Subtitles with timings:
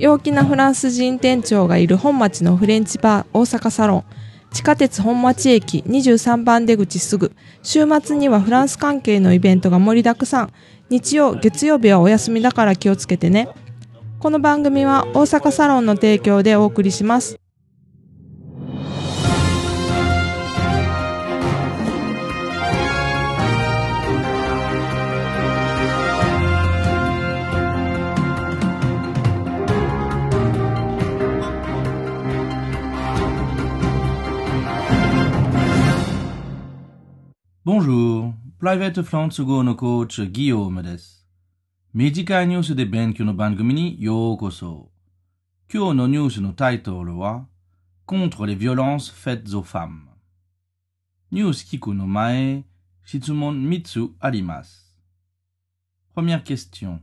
[0.00, 4.04] 陽気なフランス人店長がいる本町のフレンチバー大阪サロン。
[4.50, 7.32] 地下鉄本町駅23番出口すぐ。
[7.62, 10.52] 週末にはフランス関係のイベントが盛りだくさん。
[10.88, 13.50] 日曜、月曜日はお休みだから気をつけてね。
[14.20, 17.39] この番組は大阪サロンの提供でお送りします。
[37.65, 41.25] Bonjour, Private France Go のコーチ、ギヨームです。
[41.95, 44.91] 短いニュースで勉強の番組にようこそ。
[45.73, 47.47] 今日のニュースのタイトルは、
[48.05, 50.09] Contre les violences faites aux femmes。
[51.31, 52.65] ニュース聞くの前、
[53.03, 54.95] 質問3つあります。
[56.15, 56.99] Première question.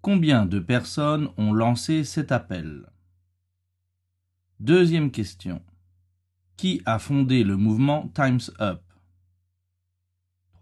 [0.00, 2.86] Combien de personnes ont lancé cet appel
[4.60, 5.62] Deuxième question.
[6.56, 8.82] Qui a fondé le mouvement Time's Up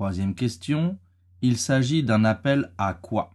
[0.03, 0.99] Troisième question,
[1.41, 3.33] il s'agit d'un appel à quoi?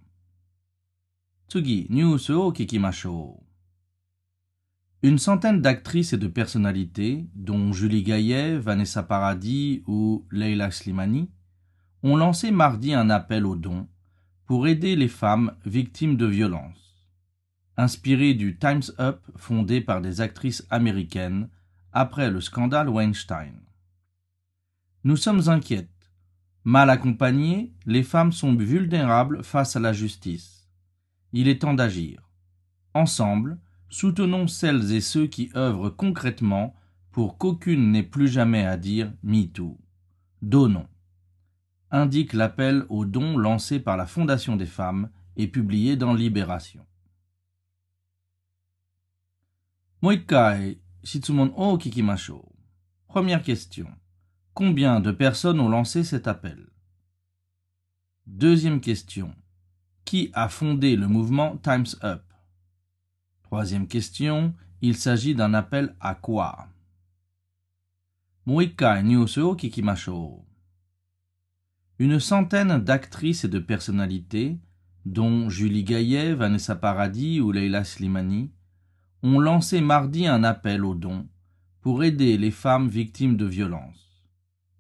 [5.03, 11.31] Une centaine d'actrices et de personnalités, dont Julie Gaillet, Vanessa Paradis ou Leila Slimani,
[12.03, 13.89] ont lancé mardi un appel aux dons
[14.45, 17.09] pour aider les femmes victimes de violences.
[17.79, 21.49] Inspiré du Time's Up fondé par des actrices américaines
[21.93, 23.55] après le scandale Weinstein.
[25.05, 25.89] Nous sommes inquiètes
[26.69, 30.69] Mal accompagnées, les femmes sont vulnérables face à la justice.
[31.33, 32.29] Il est temps d'agir.
[32.93, 36.77] Ensemble, soutenons celles et ceux qui œuvrent concrètement
[37.11, 39.79] pour qu'aucune n'ait plus jamais à dire MeToo.
[40.43, 40.87] Donnons.
[41.91, 46.85] Indique l'appel aux dons lancé par la Fondation des femmes et publié dans Libération.
[50.03, 51.79] Moikai, shitsumon o.
[53.07, 53.89] Première question.
[54.59, 56.67] Combien de personnes ont lancé cet appel?
[58.27, 59.33] Deuxième question.
[60.05, 62.25] Qui a fondé le mouvement Times Up?
[63.45, 64.53] Troisième question.
[64.83, 66.67] Il s'agit d'un appel à quoi?
[72.01, 74.59] Une centaine d'actrices et de personnalités,
[75.05, 78.51] dont Julie Gaillet, Vanessa Paradis ou Leila Slimani,
[79.23, 81.29] ont lancé mardi un appel aux dons
[81.81, 84.08] pour aider les femmes victimes de violences.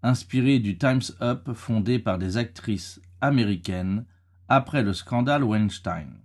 [0.03, 4.04] Inspiré du Time's Up fondé par des actrices américaines
[4.48, 6.20] après le scandale Weinstein.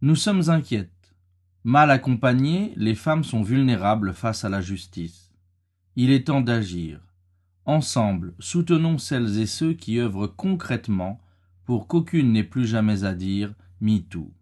[0.00, 1.14] Nous sommes inquiètes.
[1.64, 5.32] Mal accompagnées, les femmes sont vulnérables face à la justice.
[5.96, 7.00] Il est temps d'agir.
[7.64, 11.20] Ensemble, soutenons celles et ceux qui œuvrent concrètement
[11.64, 14.32] pour qu'aucune n'ait plus jamais à dire MeToo.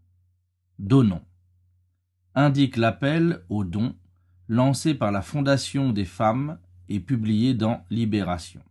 [0.79, 1.25] Donnons.
[2.35, 3.95] Indique l'appel aux dons
[4.49, 6.59] lancé par la Fondation des femmes
[6.91, 8.63] et publié dans Libération.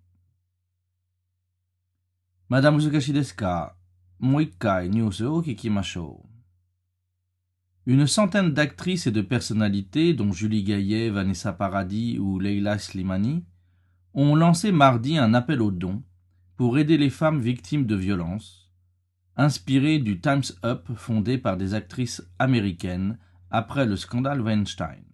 [2.49, 3.75] Madame Uzukashi desu ka?
[4.19, 6.25] Mo ikkai news o kikimashou.
[7.85, 13.45] Une centaine d'actrices et de personnalités, dont Julie Gaillet, Vanessa Paradis ou Leila Slimani,
[14.13, 16.03] ont lancé mardi un appel aux dons
[16.57, 18.69] pour aider les femmes victimes de violences,
[19.37, 23.17] inspiré du Time's Up fondé par des actrices américaines
[23.49, 25.05] après le scandale Weinstein.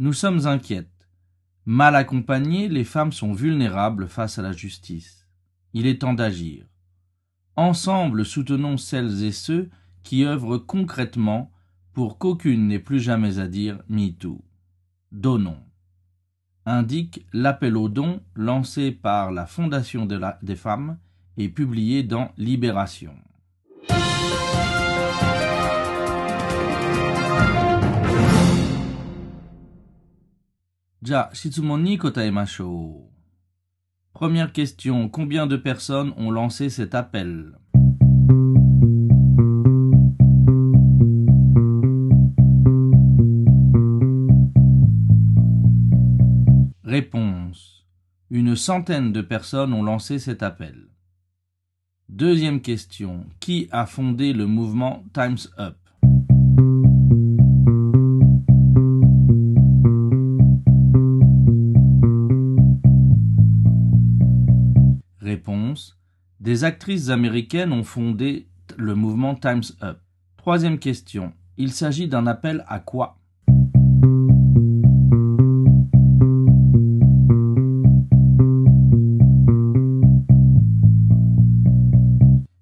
[0.00, 0.93] Nous sommes inquiètes.
[1.66, 5.26] Mal accompagnées, les femmes sont vulnérables face à la justice.
[5.72, 6.66] Il est temps d'agir.
[7.56, 9.70] Ensemble, soutenons celles et ceux
[10.02, 11.50] qui œuvrent concrètement
[11.94, 14.44] pour qu'aucune n'ait plus jamais à dire MeToo.
[15.10, 15.62] Donnons.
[16.66, 20.98] Indique l'appel aux dons lancé par la Fondation des femmes
[21.36, 23.14] et publié dans Libération.
[34.14, 35.10] Première question.
[35.10, 37.58] Combien de personnes ont lancé cet appel?
[46.84, 47.86] Réponse.
[48.30, 50.88] Une centaine de personnes ont lancé cet appel.
[52.08, 53.26] Deuxième question.
[53.40, 55.76] Qui a fondé le mouvement Time's Up?
[66.54, 68.46] Des actrices américaines ont fondé
[68.76, 69.98] le mouvement Time's Up.
[70.36, 71.32] Troisième question.
[71.56, 73.18] Il s'agit d'un appel à quoi?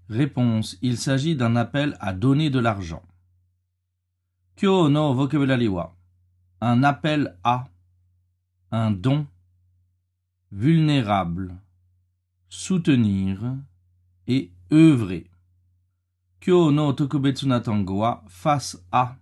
[0.08, 0.78] Réponse.
[0.80, 3.02] Il s'agit d'un appel à donner de l'argent.
[4.56, 5.94] Kyo no vocabulary wa?
[6.62, 7.66] Un appel à.
[8.70, 9.26] Un don.
[10.50, 11.56] Vulnérable.
[12.48, 13.54] Soutenir.
[14.26, 15.30] Et œuvrer.
[16.40, 18.24] Kyo no tokubetsu wa.
[18.28, 19.16] Face à.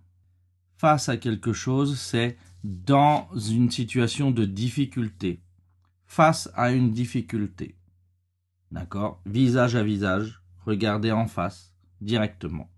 [0.77, 5.41] Face à quelque chose, c'est dans une situation de difficulté.
[6.05, 7.75] Face à une difficulté.
[8.71, 9.21] D'accord?
[9.25, 12.69] Visage à visage, regardez en face, directement.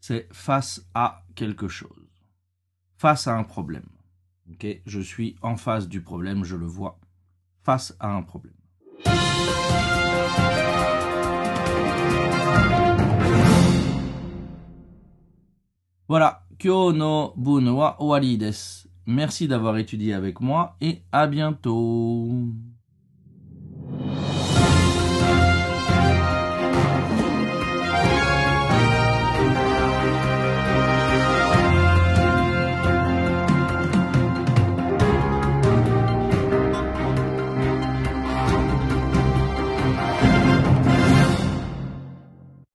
[0.00, 2.08] C'est face à quelque chose.
[2.96, 3.88] Face à un problème.
[4.50, 4.66] Ok?
[4.86, 6.98] Je suis en face du problème, je le vois.
[7.62, 8.54] Face à un problème.
[16.10, 17.96] Voilà, Kyo no bun wa.
[19.06, 22.26] Merci d'avoir étudié avec moi et à bientôt.